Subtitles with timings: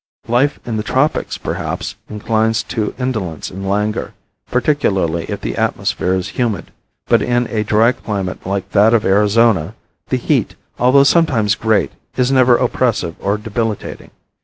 [0.27, 4.15] Life in the tropics, perhaps, inclines to indolence and languor,
[4.49, 6.71] particularly if the atmosphere is humid,
[7.05, 9.75] but in a dry climate like that of Arizona
[10.07, 14.09] the heat, although sometimes great, is never oppressive or debilitating.